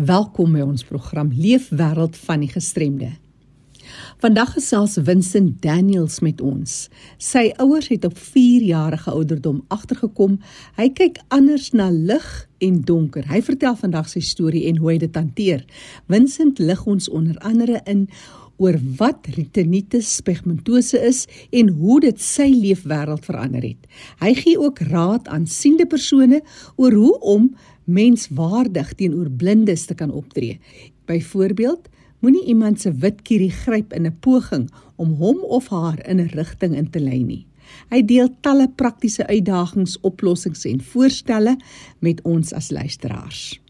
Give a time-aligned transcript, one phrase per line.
[0.00, 3.10] Welkom by ons program Leefwêreld van die Gestremde.
[4.22, 6.86] Vandag gesels Vincent Daniels met ons.
[7.20, 10.38] Sy ouers het op 4-jarige ouderdom agtergekom
[10.78, 12.28] hy kyk anders na lig
[12.64, 13.28] en donker.
[13.28, 15.66] Hy vertel vandag sy storie en hoe hy dit hanteer.
[16.08, 18.06] Vincent lig ons onder andere in
[18.60, 21.26] oor wat retinitis pigmentose is
[21.56, 23.84] en hoe dit sy leefwêreld verander het.
[24.24, 26.40] Hy gee ook raad aan siende persone
[26.76, 27.50] oor hoe om
[27.92, 30.58] menswaardig teenoor blindes te kan optree.
[31.10, 31.88] Byvoorbeeld,
[32.20, 36.30] moenie iemand se wit kierie gryp in 'n poging om hom of haar in 'n
[36.34, 37.46] rigting in te lei nie.
[37.90, 41.56] Hy deel talle praktiese uitdagings, oplossings en voorstelle
[41.98, 43.60] met ons as luisteraars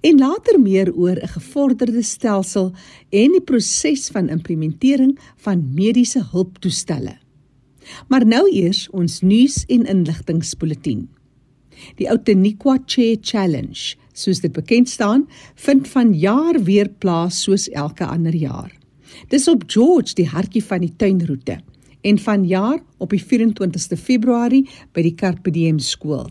[0.00, 2.72] en later meer oor 'n gevorderde stelsel
[3.08, 7.18] en die proses van implementering van mediese hulptoestelle.
[8.08, 11.08] Maar nou eers ons nuus en inligtingspulsatie.
[11.98, 15.26] Die Outeniqua Chair Challenge, soos dit bekend staan,
[15.66, 18.72] vind vanjaar weer plaas soos elke ander jaar.
[19.30, 21.58] Dis op George, die hartjie van die tuinroete,
[22.04, 26.28] en vanjaar op die 24ste Februarie by die Carpe Diem skool.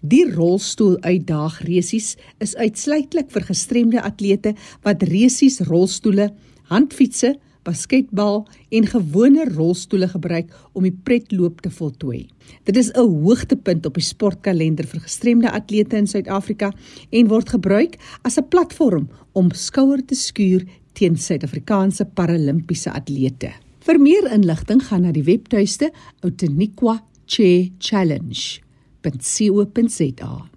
[0.00, 4.54] Die rolstoel uitdaag resies is uitsluitlik vir gestremde atlete
[4.86, 6.30] wat resies rolstoele,
[6.70, 7.34] handfietsse,
[7.66, 12.26] basketbal en gewone rolstoele gebruik om die pretloop te voltooi.
[12.64, 16.72] Dit is 'n hoogtepunt op die sportkalender vir gestremde atlete in Suid-Afrika
[17.10, 23.50] en word gebruik as 'n platform om skouer te skuur teen Suid-Afrikaanse paralimpiese atlete.
[23.80, 25.92] Vir meer inligting gaan na die webtuiste
[26.22, 28.66] Outeniqua Chair Challenge
[29.06, 30.55] www.rsg.co.za.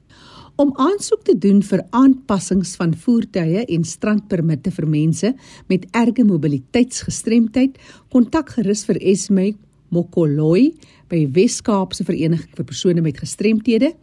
[0.59, 5.31] Om aansoek te doen vir aanpassings van voertuie en strandpermitte vir mense
[5.71, 7.79] met erge mobiliteitsgestremdheid,
[8.11, 9.55] kontak gerus vir Esme
[9.95, 10.75] Mokoloi
[11.07, 13.95] by Wes-Kaapse Vereniging vir persone met gestremthede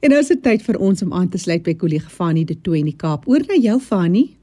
[0.01, 2.61] En nou is dit tyd vir ons om aan te sluit by kollega Fanie de
[2.61, 3.25] Tooi in die Kaap.
[3.29, 4.37] Oor na jou Fanie.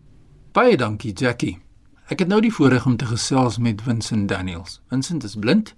[0.51, 1.70] Baie dankie Jackie.
[2.11, 4.81] Ek het nou die voorreg om te gesels met Vincent Daniels.
[4.91, 5.69] Vincent is blind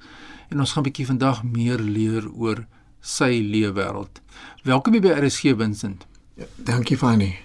[0.50, 2.66] en ons gaan 'n bietjie vandag meer leer oor
[3.02, 4.22] sy leefwêreld.
[4.64, 6.08] Welkom by RSG Vincent.
[6.36, 7.38] Ja, dankie Fanie.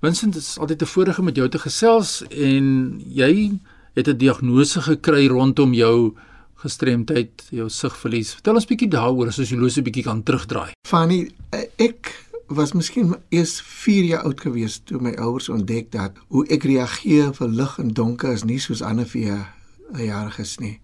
[0.00, 3.58] Vincent, dit is altyd 'n voorreg om met jou te gesels en jy
[3.94, 6.14] het 'n diagnose gekry rondom jou
[6.54, 8.34] gestremdheid, jou sigverlies.
[8.34, 10.70] Vertel ons bietjie daaroor as ons jou lose bietjie kan terugdraai.
[10.86, 11.30] Fanny,
[11.76, 16.66] ek was miskien eers 4 jaar oud gewees toe my ouers ontdek dat hoe ek
[16.66, 19.46] reageer vir lig en donker is nie soos ander 'n
[19.94, 20.80] jariges nie.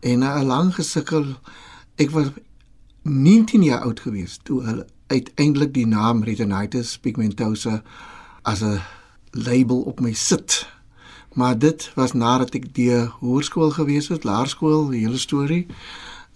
[0.00, 1.38] En na 'n lang gesukkel,
[1.96, 2.26] ek was
[3.02, 7.82] 19 jaar oud gewees toe hulle uiteindelik die naam retinitis pigmentosa
[8.42, 8.80] as 'n
[9.30, 10.68] label op my sit.
[11.34, 15.66] Maar dit was nadat ek die hoërskool gewees het, laerskool, die hele storie.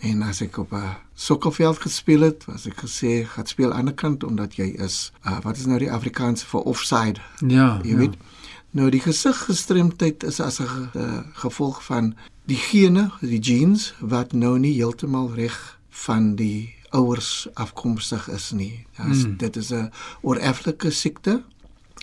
[0.00, 3.94] En as ek op 'n sokkerveld gespeel het, was ek gesê, "Gaan speel aan die
[3.94, 8.14] kant omdat jy is uh, wat is nou die Afrikaanse vir offside?" Ja, jy weet.
[8.14, 8.26] Ja.
[8.70, 14.58] Nou die gesiggestremdheid is as 'n uh, gevolg van die gene, die genes wat nou
[14.58, 18.86] nie heeltemal reg van die ouers afkomstig is nie.
[18.96, 19.36] Ja, mm.
[19.36, 21.42] dit is 'n oorerflike siekte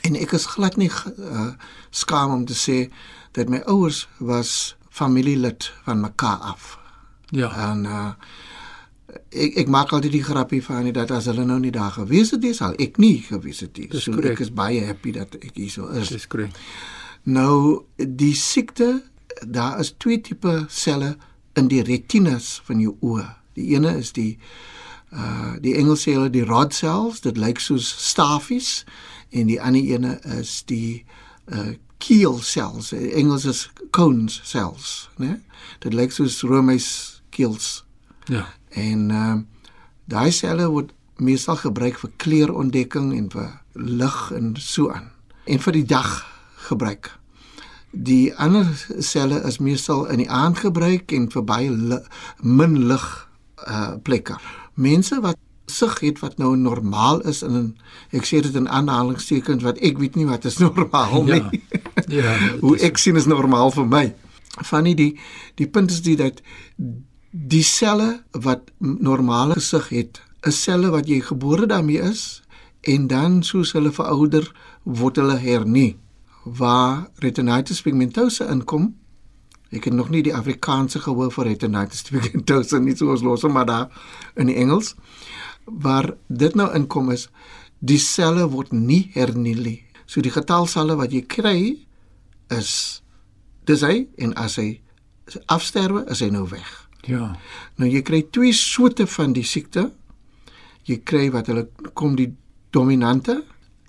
[0.02, 1.48] En ek is glad nie uh,
[1.90, 2.78] skaam om te sê
[3.38, 6.78] dat my ouers was familielid van mekaar af.
[7.36, 7.50] Ja.
[7.72, 8.12] En uh,
[9.32, 12.46] ek ek maak altyd die grappie van dat as hulle nou nie daar gewees het,
[12.56, 13.90] sal ek nie gewees het nie.
[13.92, 16.12] So ek is baie happy dat ek hier so is.
[16.14, 16.56] Dis korrek.
[17.28, 19.02] Nou die siekte,
[19.44, 21.16] daar is twee tipe selle
[21.58, 23.28] in die retinas van jou oë.
[23.58, 24.38] Die ene is die
[25.16, 28.84] uh die Engels sê hulle die rod cells, dit lyk soos stafies
[29.32, 31.04] en die ander ene is die
[31.48, 32.92] uh keel cells.
[32.94, 35.40] Engels is cones cells, né?
[35.82, 37.86] Dit lyk soos roomys keels.
[38.26, 38.48] Ja.
[38.70, 39.44] En ehm uh,
[40.08, 45.10] daai selle word meestal gebruik vir kleurontdekking en vir lig en so aan.
[45.46, 46.12] En vir die dag
[46.70, 47.12] gebruik.
[47.92, 48.68] Die ander
[49.00, 52.00] selle is meestal in die aand gebruik en vir baie li
[52.42, 53.06] min lig
[53.68, 54.38] uh plekke.
[54.76, 57.78] Mense wat sig het wat nou normaal is in 'n
[58.12, 61.64] ek sê dit in aanhalingstekens wat ek weet nie wat is normaal nie.
[62.08, 62.24] Ja.
[62.24, 62.38] Ja.
[62.60, 64.16] Hoe ek sien is normaal vir my.
[64.64, 65.20] Van die die,
[65.56, 66.42] die punt is die dat
[67.38, 72.42] die selle wat normale gesig het, is selle wat jy gebore daarmee is
[72.88, 74.48] en dan soos hulle verouder
[74.84, 75.98] word hulle hernie
[76.44, 78.94] waar retinitis pigmentosa inkom.
[79.76, 83.88] Ek het nog nie die Afrikaanse gehoor vir retinitis pigmentosa nie soos los maar daar
[84.36, 84.96] in die Engels
[85.66, 87.28] waar dit nou inkom is
[87.80, 89.84] die selle word nie hernie.
[90.08, 91.60] So die getal selle wat jy kry
[92.56, 93.04] is
[93.68, 94.80] dis hy en as hy
[95.52, 96.87] afsterwe is hy nou weg.
[97.08, 97.32] Ja.
[97.80, 99.88] Nou jy kry twee soorte van die siekte.
[100.88, 102.34] Jy kry wat hulle kom die
[102.76, 103.42] dominante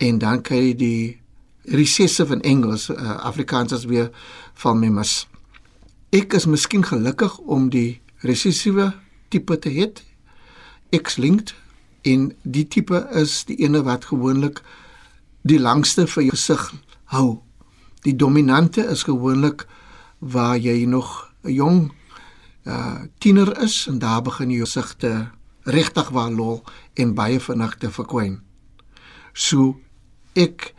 [0.02, 1.00] en dan kry jy die
[1.74, 4.12] recessive in Engels, uh, Afrikaans as weer
[4.62, 5.26] van my mis.
[6.14, 8.92] Ek is miskien gelukkig om die recessive
[9.34, 9.90] tipe te hê.
[10.94, 11.52] X-linked
[12.08, 14.62] en die tipe is die ene wat gewoonlik
[15.42, 16.64] die langste vir jou gesig
[17.12, 17.40] hou.
[18.06, 19.66] Die dominante is gewoonlik
[20.18, 21.97] waar jy nog 'n jong
[22.68, 25.12] uh tiener is en daar begin jou gesig te
[25.68, 26.62] regtig waar lol
[26.94, 28.40] en baie vinnig te verkwyn.
[29.32, 29.78] So
[30.34, 30.72] ek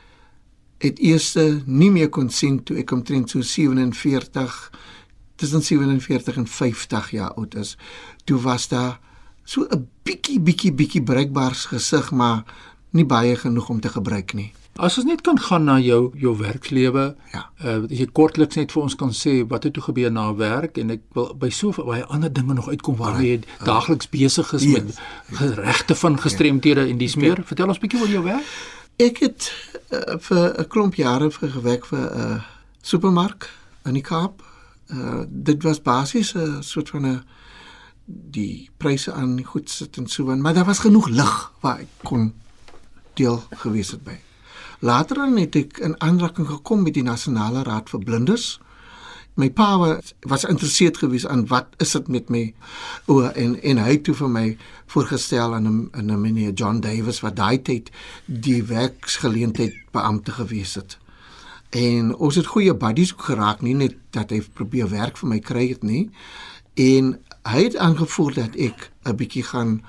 [0.79, 1.33] het eers
[1.65, 4.71] nie meer kon sien toe ek omtrent so 47
[5.39, 7.77] tussen 47 en 50 jaar oud is.
[8.23, 8.99] Toe was daar
[9.43, 12.43] so 'n bietjie bietjie bietjie bruikbaars gesig, maar
[12.91, 14.51] nie baie genoeg om te gebruik nie.
[14.79, 17.15] As ons net kan gaan na jou jou werkslewe.
[17.33, 17.41] Ja.
[17.63, 20.89] Uh jy kortliks net vir ons kan sê wat het toe gebeur na werk en
[20.95, 24.95] ek wil by so baie ander dinge nog uitkom waar jy daagliks besig is Yes.
[25.39, 27.43] met regte van gestremdhede en dis meer.
[27.43, 28.45] Vertel ons bietjie oor jou werk.
[28.99, 29.51] Ek het
[29.91, 32.41] uh, vir 'n klomp jare vir gewerk vir 'n uh,
[32.81, 33.49] supermark
[33.85, 34.41] in die Kaap.
[34.87, 37.23] Uh, dit was basies 'n uh, soort van 'n
[38.31, 41.87] die pryse aan goed sit en so aan, maar daar was genoeg lig waar ek
[42.03, 42.33] kon
[43.19, 44.17] deel gewees het by.
[44.79, 48.59] Later dan het ek in aanraking gekom met die Nasionale Raad vir Blindes.
[49.39, 50.13] My pa was,
[50.43, 52.41] geïnteresseerd gewees aan wat is dit met my
[53.07, 54.45] o en en hy het toe vir my
[54.91, 57.91] voorgestel aan 'n aan 'n meneer John Davis wat daai tyd
[58.25, 60.97] die werksgeleentheid beampte gewees het.
[61.69, 65.67] En ons het goeie buddies geraak, nie net dat hy probeer werk vir my kry
[65.69, 66.09] het nie.
[66.73, 69.83] En hy het aangevoel dat ek 'n bietjie gaan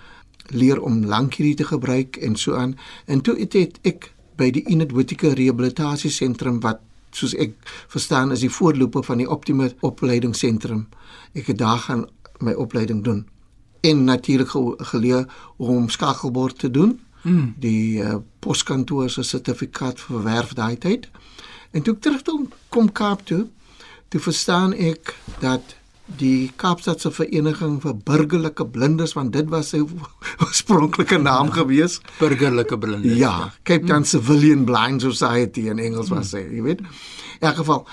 [0.50, 2.78] leer om lankhierdie te gebruik en so aan.
[3.06, 6.80] En toe het, het ek by die Whittaker Rehabilitasiesentrum wat
[7.10, 7.56] soos ek
[7.90, 10.86] verstaan is die voorloper van die Optima opleidingsentrum.
[11.34, 12.06] Ek het daar gaan
[12.40, 13.26] my opleiding doen.
[13.80, 15.26] En natuurlik ge geleer
[15.56, 17.00] om skakelbord te doen.
[17.22, 17.54] Mm.
[17.58, 21.08] Die uh, poskantoor se sertifikaat verwerf daai tyd.
[21.70, 23.46] En toe ek terug toe kom Kaap toe,
[24.08, 25.76] toe verstaan ek dat
[26.18, 29.80] die Kaapstadse Vereniging vir Burgerlike Blindes want dit was sy
[30.42, 32.00] oorspronklike naam gewees.
[32.18, 33.18] Burgerlike blindes.
[33.18, 36.84] Ja, Cape Town Civilian Blind Society in Engels was hy, jy weet.
[37.40, 37.86] In elk geval,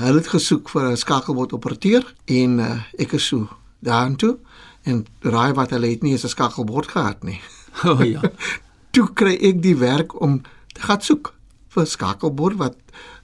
[0.00, 3.48] hulle het gesoek vir 'n skakelbord operateur en uh, ek is so
[3.80, 4.38] daartoe
[4.84, 7.40] en raai wat hulle het nie eens 'n skakelbord gehad nie.
[7.84, 8.20] O oh, ja.
[8.94, 10.42] Toe kry ek die werk om
[10.74, 11.34] te gaan soek
[11.70, 12.76] vir skakelbord wat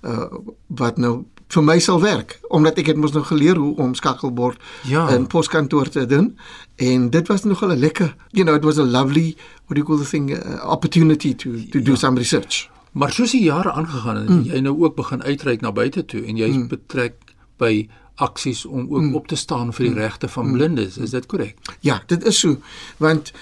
[0.06, 0.30] uh,
[0.68, 4.60] wat nou vir my sal werk omdat ek het mos nou geleer hoe om skakelbord
[4.82, 5.08] Ja.
[5.14, 6.38] in poskantoor te doen
[6.76, 9.36] en dit was nogal 'n lekker you know it was a lovely
[9.66, 13.30] what do you call the thing uh, opportunity to to do some research Maar soos
[13.30, 14.42] die jare aangegaan het, mm.
[14.48, 16.68] jy nou ook begin uitreik na buite toe en jy's mm.
[16.68, 19.14] betrek by aksies om ook mm.
[19.14, 20.96] op te staan vir die regte van blindes.
[20.96, 21.58] Is dit korrek?
[21.80, 22.56] ja dit is so
[22.96, 23.32] want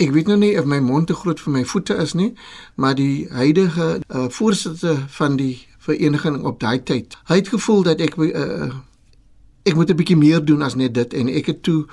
[0.00, 2.30] ek weet nou nie of my mond te groot vir my voete is nie
[2.74, 5.58] maar die huidige uh, voorsitter van die
[5.90, 8.70] vereniging op daai tyd hy het gevoel dat ek uh,
[9.68, 11.84] ek moet 'n bietjie meer doen as net dit en ek het toe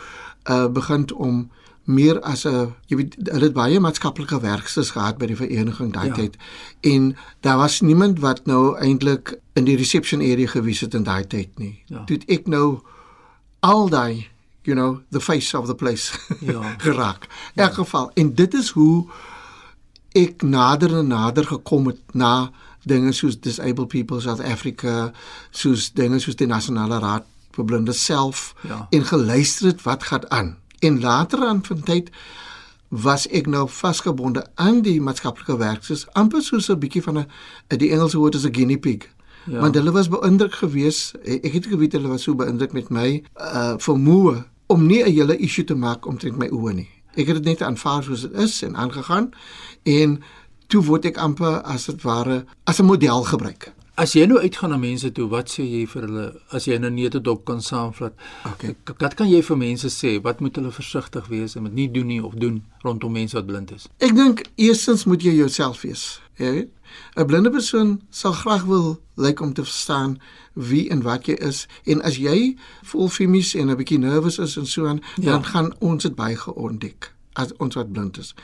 [0.49, 1.47] uh, begin om
[1.87, 6.07] meer as 'n jy weet hulle het baie maatskaplike werkers gehad by die vereniging daai
[6.07, 6.13] Ja.
[6.15, 6.21] ja.
[6.21, 6.35] tyd
[6.81, 11.23] en daar was niemand wat nou eintlik in die reception area gewees het in daai
[11.27, 11.83] tyd nie.
[11.87, 12.03] Ja.
[12.05, 12.81] Toe ek nou
[13.59, 14.27] al daai
[14.63, 16.11] you know the face of the place
[16.41, 16.75] Ja.
[16.87, 17.27] geraak.
[17.55, 19.05] In elk geval en dit is hoe
[20.11, 22.51] ek nader en nader gekom het na
[22.87, 25.11] dinge soos Disabled People South Africa,
[25.51, 27.25] soos dinge soos die Nasionale Raad
[27.55, 28.87] vir Blindes self Ja.
[28.91, 30.57] en geluister het wat gaan aan.
[30.79, 32.09] En later aan van tyd
[32.89, 37.27] was ek nou vasgebonde aan die maatskaplike werkers, amper soos 'n bietjie van 'n
[37.77, 39.07] die Engelse woord is 'n guinea pig.
[39.47, 39.59] ja.
[39.59, 41.13] want hulle was beïndruk geweest.
[41.23, 45.37] Ek het geweet hulle was so beïndruk met my uh vermoë om nie 'n hele
[45.37, 46.89] issue te maak omtrent my oë nie.
[47.15, 49.29] Ek het dit net aanvaar soos dit is en aangegaan
[49.83, 50.21] en
[50.67, 53.73] toe word ek amper as dit ware as 'n model gebruik.
[53.97, 56.91] As jy nou uitgaan na mense toe, wat sê jy vir hulle as jy nou
[56.91, 58.13] net op kan saamvat?
[58.45, 58.75] Okay.
[58.99, 60.21] Wat kan jy vir mense sê?
[60.21, 63.47] Wat moet hulle versigtig wees en moet nie doen nie of doen rondom mense wat
[63.47, 63.87] blind is?
[63.97, 66.21] Ek dink eerstens moet jy jouself wees.
[66.37, 66.69] Jy weet,
[67.15, 70.21] 'n blinde persoon sal graag wil lyk om te verstaan
[70.53, 74.57] wie en wat jy is en as jy vol femies en 'n bietjie nervus is
[74.57, 75.31] en so aan, ja.
[75.31, 78.35] dan gaan ons dit baie geontdek as ons wat blind is.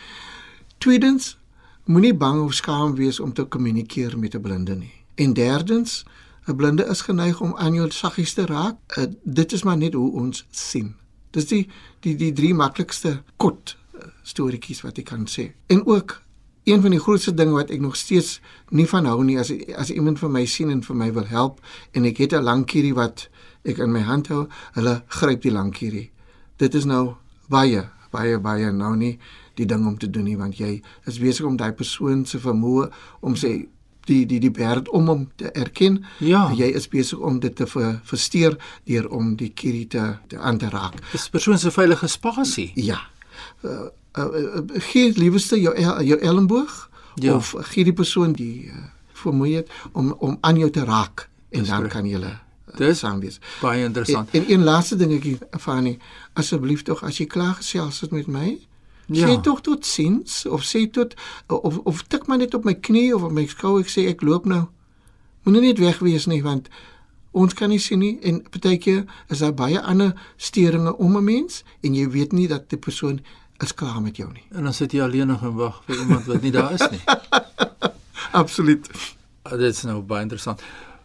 [0.77, 1.37] Tweedens,
[1.85, 4.93] moenie bang of skaam wees om te kommunikeer met 'n blinde nie.
[5.15, 6.05] En derdens,
[6.47, 8.75] 'n blinde is geneig om aan jou saggies te raak.
[8.97, 10.95] Uh, dit is maar net hoe ons sien.
[11.31, 15.51] Dis die die die drie maklikste kort uh, storieetjies wat ek kan sê.
[15.67, 16.21] En ook
[16.63, 19.89] een van die grootste dinge wat ek nog steeds nie van hou nie as as
[19.91, 21.59] iemand vir my sien en vir my wil help
[21.91, 23.29] en ek het 'n lankierie wat
[23.63, 26.11] ek in my hand hou, hulle gryp die lankierie.
[26.57, 27.15] Dit is nou
[27.49, 29.19] baie baie baie nou nie
[29.59, 32.89] die ding om te doen nie want jy is besig om daai persoon se vermoë
[33.21, 33.53] om sê
[34.09, 36.01] die die die berd om hom te erken.
[36.19, 36.49] Ja.
[36.55, 38.57] Jy is besig om dit te ver, versteur
[38.89, 40.99] deur om die kierie te, te aan te raak.
[41.11, 42.71] Dis persoon se veilige spasie.
[42.75, 42.99] Ja.
[43.63, 47.35] Uh, uh, uh, gee liewerste jou jou elmboog ja.
[47.35, 48.87] of gee die persoon die uh,
[49.23, 51.93] vermoeid om om aan jou te raak en Dis dan correct.
[51.93, 52.39] kan jy
[52.77, 53.39] Dis saam wees.
[53.61, 54.29] Baie interessant.
[54.31, 55.99] En, en een laaste dingetjie Fanie,
[56.33, 58.55] asseblief tog as jy klaar gesels het met my,
[59.07, 59.27] Ja.
[59.27, 61.13] Sê tog tot sins of sê tot
[61.47, 64.21] of of tik maar net op my knie of op my skou ek sê ek
[64.21, 64.67] loop nou.
[65.43, 66.69] Moenie net wegwees nie want
[67.33, 71.63] ons kan nie sien nie en partykeer is daar baie ander steringe om 'n mens
[71.81, 73.19] en jy weet nie dat die persoon
[73.59, 74.45] is klaar met jou nie.
[74.51, 77.01] En dan sit jy alleen nog en wag vir iemand wat nie daar is nie.
[78.41, 78.89] Absoluut.
[79.41, 80.61] Ah, dit is nou baie interessant.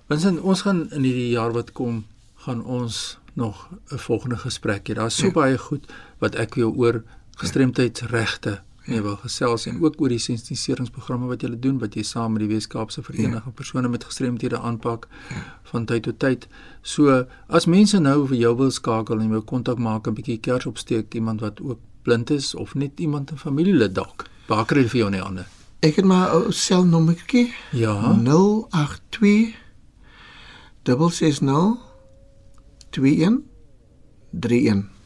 [0.07, 2.05] Winston, ons gaan in hierdie jaar wat kom
[2.45, 4.95] gaan ons nog 'n volgende gesprek hê.
[4.95, 5.33] Daar's so ja.
[5.33, 5.85] baie goed
[6.19, 7.05] wat ek jou oor
[7.39, 12.33] gestremdheidsregte mee wil gesels en ook oor die sensitiseringsprogramme wat julle doen wat jy saam
[12.35, 13.57] met die Weskaapse Vereniging ja.
[13.61, 15.43] persone met gestremthede aanpak ja.
[15.71, 16.49] van tyd tot tyd.
[16.83, 20.67] So as mense nou vir jou wil skakel en jou kontak maak 'n bietjie kers
[20.67, 24.27] opsteek iemand wat ook blind is of net iemand 'n familielid dalk.
[24.49, 25.47] Waar kry jy vir jou nie ander?
[25.81, 27.55] Ek het maar 'n selnommertjie.
[27.73, 28.17] Ja.
[28.17, 29.55] 082
[30.83, 31.77] 660
[32.91, 33.41] 21
[34.41, 34.98] 31.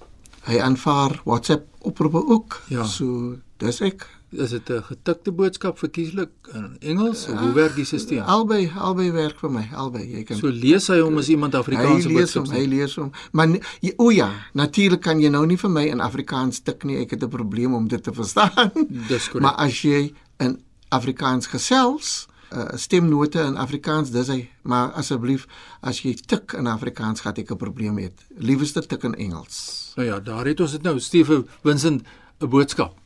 [0.49, 2.61] Hy aanvaar WhatsApp oproepe ook.
[2.69, 2.85] Ja.
[2.85, 4.09] So dis ek.
[4.33, 8.21] Is dit 'n getikte boodskap verkieslik in Engels of hoe ah, werk die stelsel?
[8.21, 10.07] Albei, albei werk vir my, albei.
[10.09, 12.49] Jy kan So lees hy hom as iemand Afrikaanse boodskap.
[12.49, 13.49] Hy lees hom, maar
[13.97, 16.97] o ja, natuurlik kan jy nou nie vir my in Afrikaans tik nie.
[16.97, 18.73] Ek het 'n probleem om dit te verstaan.
[19.09, 19.43] Dis korrek.
[19.43, 25.47] Maar as jy in Afrikaans gesels, uh, stemnote in Afrikaans, dis hy, maar asseblief
[25.81, 28.11] as jy tik in Afrikaans, gaan ek 'n probleem hê.
[28.37, 29.93] Liewerste tik in Engels.
[29.97, 32.03] Nou ja, daar het ons dit nou, Steve Vincent
[32.41, 32.99] 'n boodskap.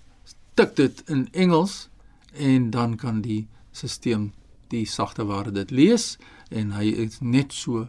[0.55, 1.89] Tik dit in Engels
[2.33, 4.31] en dan kan die stelsel
[4.69, 6.17] die sagte ware dit lees
[6.51, 7.87] en hy is net so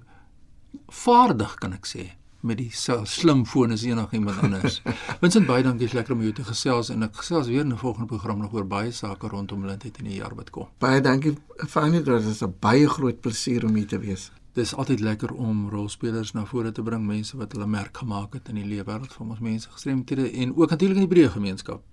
[0.87, 2.11] vaardig kan ek sê
[2.47, 4.81] met die slim foon as enigiemand anders.
[5.21, 8.07] Vincent baie dankie, lekker om jou te gesels en ek gesels weer in 'n volgende
[8.07, 10.67] program nog oor baie sake rondom blindheid in die jaar wat kom.
[10.79, 11.37] Baie dankie
[11.67, 15.67] Fanny, dit is 'n baie groot plesier om hier te wees dis altyd lekker om
[15.69, 19.13] rolspelers na vore te bring, mense wat hulle merk gemaak het in die lewe wêreld
[19.13, 21.83] van ons mense gestremdhede en ook natuurlik in die breë gemeenskap.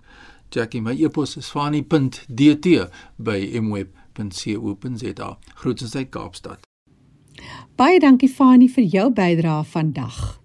[0.53, 5.29] Jackie, my e-pos is fani.dt by mweb.co.za.
[5.61, 6.65] Groetens uit Kaapstad.
[7.75, 10.44] Baie dankie Fani vir jou bydrae vandag.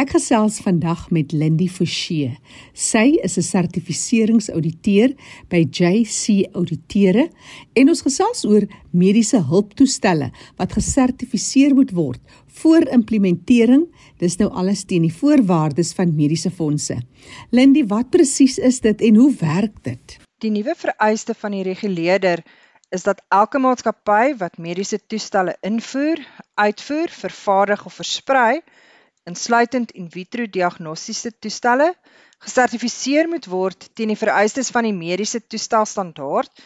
[0.00, 2.38] Ek gesels vandag met Lindy Forsie.
[2.72, 5.14] Sy is 'n sertifiseringsouditeur
[5.48, 7.28] by JC Auditeure
[7.74, 12.20] en ons gesels oor mediese hulptoestelle wat gesertifiseer moet word
[12.60, 13.86] voor implementering.
[14.18, 17.00] Dis nou alles teen die voorwaardes van mediese fondse.
[17.50, 20.18] Lindy, wat presies is dit en hoe werk dit?
[20.40, 22.42] Die nuwe vereiste van die reguleerder
[22.90, 26.18] is dat elke maatskappy wat mediese toestelle invoer,
[26.54, 28.60] uitvoer, vervaardig of versprei,
[29.30, 31.92] insluitend in vitro diagnostiese toestelle,
[32.44, 36.62] gesertifiseer moet word teen die vereistes van die mediese toestelstandaard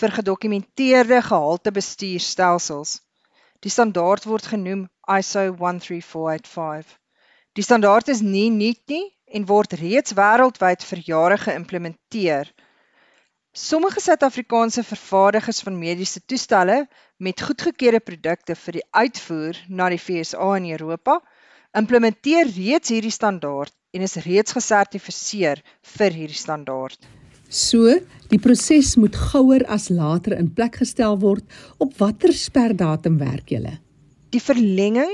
[0.00, 3.00] vir gedokumenteerde gehalte bestuurstelsels.
[3.64, 6.94] Die standaard word genoem ISO 13485.
[7.56, 12.50] Die standaard is nie nuut nie en word reeds wêreldwyd vir jare geïmplementeer.
[13.56, 16.82] Sommige Suid-Afrikaanse vervaardigers van mediese toestelle
[17.16, 21.22] met goedgekeurde produkte vir die uitvoer na die VSA en Europa
[21.76, 25.62] implementeer reeds hierdie standaard en is reeds gesertifiseer
[25.96, 26.98] vir hierdie standaard.
[27.48, 27.92] So,
[28.30, 31.44] die proses moet gouer as later in plek gestel word.
[31.78, 33.76] Op watter sperdatum werk julle?
[34.34, 35.12] Die verlenging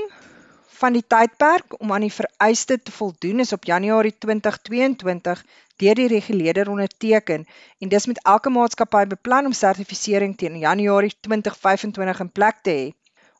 [0.83, 5.43] van die tydperk om aan die vereiste te voldoen is op Januarie 2022
[5.81, 7.45] deur die reguleerder onderteken
[7.79, 12.83] en dis met elke maatskappy beplan om sertifisering teen Januarie 2025 in plek te hê.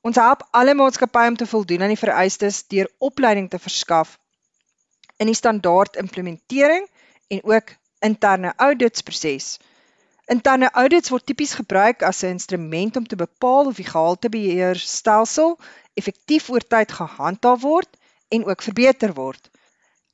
[0.04, 4.18] Ons help alle maatskappye om te voldoen aan die vereistes deur opleiding te verskaf
[5.24, 6.90] in die standaard implementering
[7.32, 7.72] en ook
[8.04, 9.58] interne auditsproses.
[10.34, 15.56] Interne audits word tipies gebruik as 'n instrument om te bepaal of die gehaltebeheerstelsel
[16.02, 19.50] effektief oor tyd gehandhaaf word en ook verbeter word.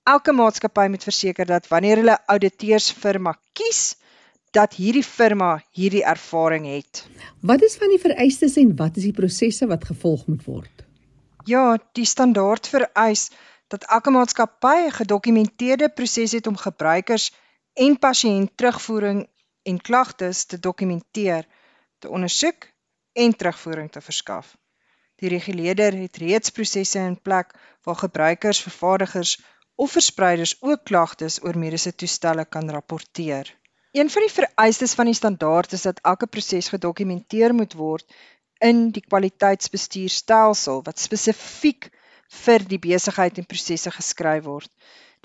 [0.03, 3.95] Elke maatskappy moet verseker dat wanneer hulle ouditeursfirma kies,
[4.51, 7.05] dat hierdie firma hierdie ervaring het.
[7.41, 10.85] Wat is van die vereistes en wat is die prosesse wat gevolg moet word?
[11.45, 13.29] Ja, die standaard vereis
[13.67, 17.31] dat elke maatskappy 'n gedokumenteerde proses het om gebruikers
[17.73, 19.27] en pasiënt terugvoering
[19.63, 21.45] en klagtes te dokumenteer,
[21.99, 22.67] te ondersoek
[23.13, 24.57] en terugvoering te verskaf.
[25.15, 27.53] Die reguleerder het reeds prosesse in plek
[27.83, 29.41] waar gebruikers, vervaardigers
[29.75, 33.58] of verspreiders ook klagtes oor mediese toestelle kan rapporteer.
[33.91, 38.05] Een van die vereistes van die standaard is dat elke proses gedokumenteer moet word
[38.61, 41.89] in die kwaliteitsbestuurstelsel wat spesifiek
[42.43, 44.69] vir die besigheid en prosesse geskryf word.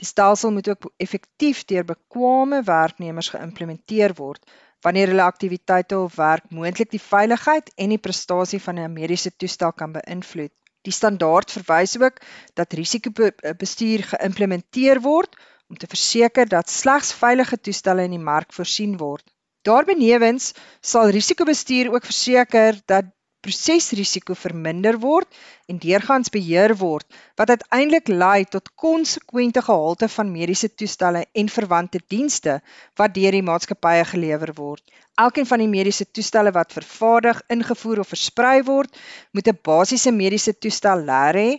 [0.01, 4.41] Die stelsel moet ook effektief deur bekwame werknemers geïmplementeer word
[4.81, 9.73] wanneer hulle aktiwiteite of werk moontlik die veiligheid en die prestasie van 'n mediese toestel
[9.73, 10.53] kan beïnvloed.
[10.89, 12.21] Die standaard verwys ook
[12.55, 15.37] dat risikobestuur geïmplementeer word
[15.69, 19.25] om te verseker dat slegs veilige toestelle in die mark voorsien word.
[19.65, 25.29] Daarbenewens sal risikobestuur ook verseker dat prosesrisiko verminder word
[25.69, 27.05] en deurgangs beheer word
[27.41, 32.59] wat uiteindelik lei tot konsekwente gehalte van mediese toestelle en verwante dienste
[33.01, 34.85] wat deur die maatskappye gelewer word.
[35.21, 38.97] Elkeen van die mediese toestelle wat vervaardig, ingevoer of versprei word,
[39.33, 41.51] moet 'n basiese mediese toestel leer hê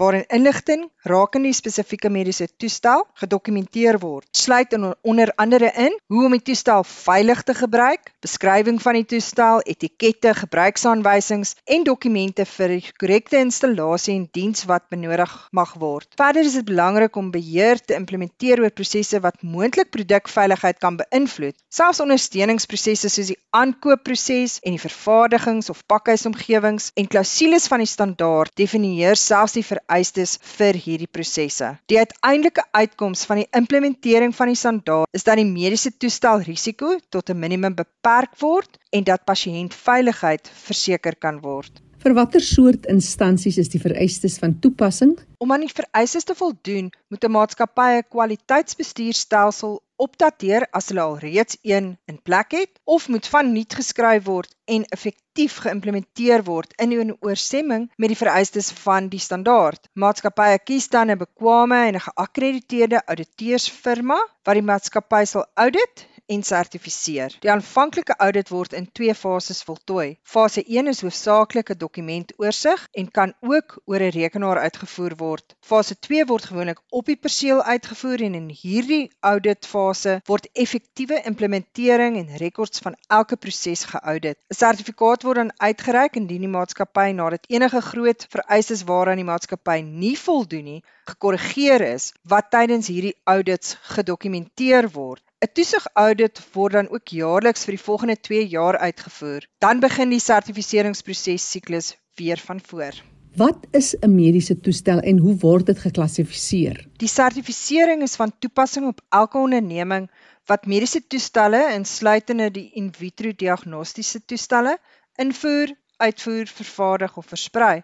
[0.00, 4.26] waarin inligting rakende die spesifieke mediese toestel gedokumenteer word.
[4.34, 9.06] Sluit in onder andere in hoe om die toestel veilig te gebruik, beskrywing van die
[9.14, 16.08] toestel, etikette, gebruiksaanwysings en dokumente vir die korrekte installasie en diens wat benodig mag word.
[16.18, 21.56] Verder is dit belangrik om beheer te implementeer oor prosesse wat moontlik produkveiligheid kan beïnvloed.
[21.68, 28.50] Selfs ondersteuningsprosesse soos die aankoopproses en die vervaardigings of pakhuisomgewings en klousules van die standaard
[28.58, 31.70] definieer selfs die vereistes vir hierdie prosesse.
[31.90, 36.96] Die uiteindelike uitkoms van die implementering van die standaard is dat die mediese toestel risiko
[37.14, 41.84] tot 'n minimum beperk word en dat pasiëntveiligheid verseker kan word.
[42.04, 45.14] Vir watter soort instansies is die vereistes van toepassing?
[45.40, 51.16] Om aan die vereistes te voldoen, moet 'n maatskappy 'n kwaliteitsbestuurstelsel opdateer as hulle al
[51.22, 56.74] reeds een in plek het of moet van nuut geskryf word en effektief geïmplementeer word
[56.76, 59.88] in ooreenstemming met die vereistes van die standaard.
[59.94, 66.42] Maatskappye kies dan 'n bekwame en 'n geakkrediteerde ouditeursfirma wat die maatskappy sal audit en
[66.42, 67.36] sertifiseer.
[67.40, 70.18] Die aanvanklike audit word in twee fases voltooi.
[70.22, 75.56] Fase 1 is hoofsaaklik 'n dokumentoorsig en kan ook oor 'n rekenaar uitgevoer word.
[75.60, 82.16] Fase 2 word gewoonlik op die perseel uitgevoer en in hierdie auditfase word effektiewe implementering
[82.16, 84.38] en rekords van elke proses geaudit.
[84.38, 89.80] 'n Sertifikaat word dan uitgereik indien die maatskappy nadat enige groot vereistes waaraan die maatskappy
[89.80, 95.22] nie voldoen nie, gekorrigeer is wat tydens hierdie audits gedokumenteer word.
[95.44, 99.44] 'n Toesig-audit word dan ook jaarliks vir die volgende 2 jaar uitgevoer.
[99.60, 102.96] Dan begin die sertifiseringsproses siklus weer van voor.
[103.36, 106.86] Wat is 'n mediese toestel en hoe word dit geklassifiseer?
[106.96, 110.10] Die sertifisering is van toepassing op elke onderneming
[110.46, 114.78] wat mediese toestelle insluitende die in vitro diagnostiese toestelle
[115.14, 117.82] invoer, uitvoer, vervaardig of versprei.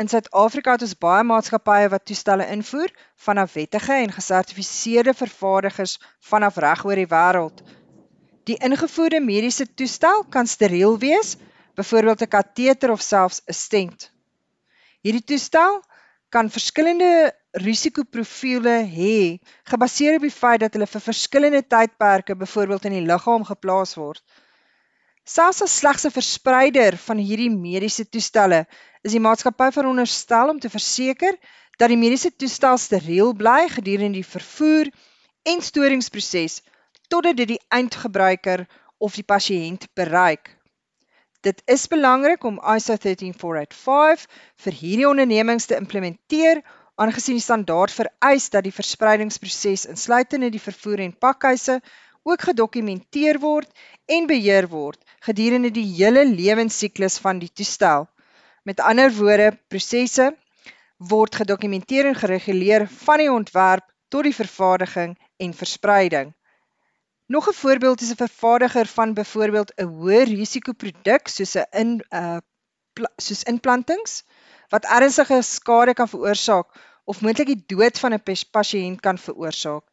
[0.00, 2.88] In Suid-Afrika het ons baie maatskappye wat toestelle invoer
[3.20, 5.98] vanaf wettige en gesertifiseerde vervaardigers
[6.30, 7.60] vanaf reg oor die wêreld.
[8.48, 11.34] Die ingevoerde mediese toestel kan steriel wees,
[11.76, 14.08] byvoorbeeld 'n kateter of selfs 'n stent.
[15.04, 15.82] Hierdie toestel
[16.28, 22.96] kan verskillende risikoprofiele hê, gebaseer op die feit dat hulle vir verskillende tydperke byvoorbeeld in
[22.98, 24.24] die liggaam geplaas word.
[25.24, 28.66] Selfs as slegs 'n verspreider van hierdie mediese toestelle
[29.02, 31.36] is die maatskappy veronderstel om te verseker
[31.78, 34.90] dat die mediese toestel steriel bly gedurende die vervoer
[35.42, 36.60] en storingsproses
[37.08, 38.66] totdat dit die eindgebruiker
[38.98, 40.56] of die pasiënt bereik.
[41.40, 44.26] Dit is belangrik om ISO 13485
[44.64, 46.60] vir hierdie ondernemings te implementeer
[47.00, 51.78] aangesien die standaard vereis dat die verspreidingsproses insluitende die vervoer en pakhuise
[52.22, 53.70] ook gedokumenteer word
[54.06, 58.08] en beheer word gedurende die hele lewensiklus van die toestel.
[58.64, 60.30] Met ander woorde, prosesse
[60.96, 66.34] word gedokumenteer en gereguleer van die ontwerp tot die vervaardiging en verspreiding.
[67.26, 71.90] Nog 'n voorbeeld is 'n vervaardiger van byvoorbeeld 'n hoë risiko produk soos 'n in
[72.12, 72.38] uh
[73.16, 74.24] soos implantings
[74.68, 76.66] wat ernstige skade kan veroorsaak
[77.04, 79.84] of moontlik die dood van 'n pasiënt kan veroorsaak.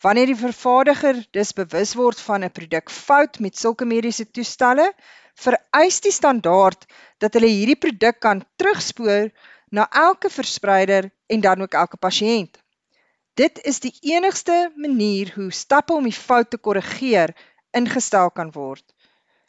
[0.00, 4.92] Wanneer die vervaardiger dus bewus word van 'n produkfout met sulke mediese toestelle,
[5.34, 6.86] vereis die standaard
[7.18, 9.28] dat hulle hierdie produk kan terugspoor
[9.70, 12.58] na elke verspreider en dan ook elke pasiënt.
[13.34, 17.34] Dit is die enigste manier hoe stappe om die fout te korrigeer
[17.76, 18.84] ingestel kan word.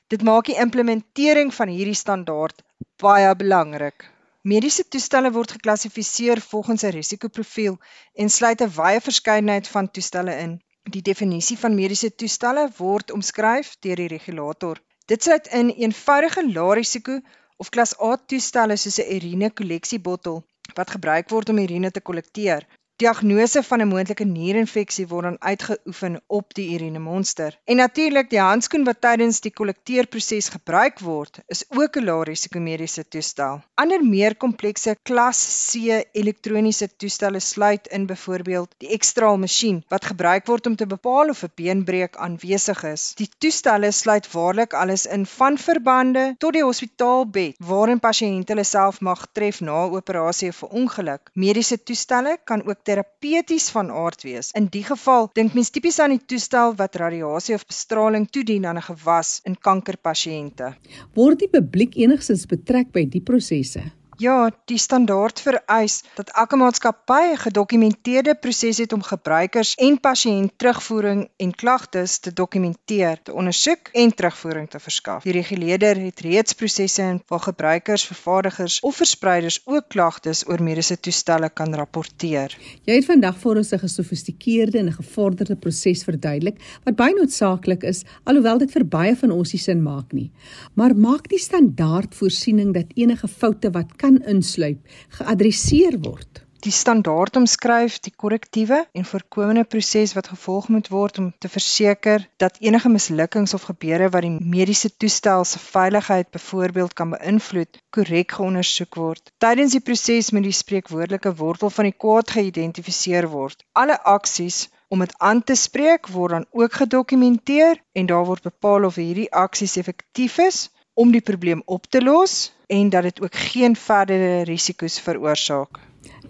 [0.07, 2.61] Dit maak die implementering van hierdie standaard
[2.99, 4.11] baie belangrik.
[4.49, 7.75] Mediese toestelle word geklassifiseer volgens 'n risikoprofiel
[8.21, 10.53] en sluit 'n wye verskeidenheid van toestelle in.
[10.95, 14.81] Die definisie van mediese toestelle word omskryf deur die regulator.
[15.05, 17.19] Dit sluit in eenvoudige lae risiko
[17.57, 20.41] of klas A toestelle soos 'n urine kolleksiebottel
[20.73, 22.67] wat gebruik word om urine te kollekteer.
[23.01, 27.59] Diagnose van 'n moontlike nierinfeksie word dan uitgeoefen op die urinemonster.
[27.65, 32.59] En natuurlik, die handskoen wat tydens die kollekteerproses gebruik word, is ook 'n lae risiko
[32.59, 33.61] mediese toestel.
[33.75, 35.39] Ander meer komplekse klas
[35.71, 41.29] C elektroniese toestelle sluit in byvoorbeeld die ekstraal masjien wat gebruik word om te bepaal
[41.29, 43.13] of 'n beenbreuk aanwesig is.
[43.15, 49.01] Die toestelle sluit waarlik alles in van verbande tot die hospitaalbed waarin pasiënte hulle self
[49.01, 51.29] mag tref na 'n operasie of 'n ongeluk.
[51.33, 54.51] Mediese toestelle kan ook terapeuties van aard wees.
[54.57, 58.79] In die geval dink mens tipies aan die toestel wat radiasie of bestraling toedien aan
[58.81, 60.73] 'n gewas in kankerpasiënte.
[61.15, 63.83] Word die publiek enigstens betrek by die prosesse?
[64.21, 70.51] Ja, die standaard vereis dat elke maatskappy 'n gedokumenteerde proses het om gebruikers en pasiënt
[70.57, 75.23] terugvoering en klagtes te dokumenteer, te ondersoek en terugvoering te verskaf.
[75.23, 80.99] Die reguleerder het reeds prosesse in waar gebruikers, vervaardigers of verspreiders ook klagtes oor mediese
[80.99, 82.57] toestelle kan rapporteer.
[82.83, 88.03] Jy het vandag vir ons 'n gesofistikeerde en gevorderde proses verduidelik wat baie noodsaaklik is,
[88.23, 90.31] alhoewel dit vir baie van ons nie sin maak nie.
[90.73, 94.79] Maar maak die standaard voorsiening dat enige foute wat kan kan insluip,
[95.17, 96.41] geadresseer word.
[96.61, 102.27] Die standaard omskryf die korrektiewe en voorkomende proses wat gevolg moet word om te verseker
[102.43, 108.37] dat enige mislukkings of gebeure wat die mediese toestel se veiligheid byvoorbeeld kan beïnvloed, korrek
[108.37, 109.33] geondersoek word.
[109.41, 113.65] Tydens die proses moet die spreekwoordelike wortel van die kwaad geïdentifiseer word.
[113.73, 118.85] Alle aksies om dit aan te spreek word dan ook gedokumenteer en daar word bepaal
[118.85, 123.35] of hierdie aksies effektief is om die probleem op te los en dat dit ook
[123.35, 125.79] geen verdere risiko's veroorsaak.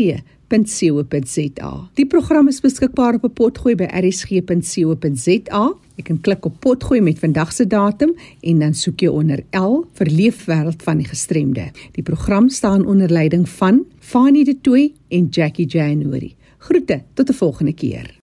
[0.50, 1.90] rsg.co.za.
[1.94, 5.74] Die program is beskikbaar op 'n potgooi by rsg.co.za.
[5.96, 9.86] Jy kan klik op potgooi met vandag se datum en dan soek jy onder L
[9.94, 11.72] vir leefwêreld van die gestremde.
[11.92, 16.36] Die program staan onder leiding van Fanie De Tooy en Jackie January.
[16.58, 18.25] Groete tot 'n volgende keer.